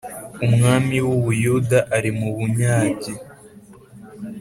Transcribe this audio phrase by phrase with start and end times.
[0.45, 3.11] umwami w u Buyuda ari mu bunyage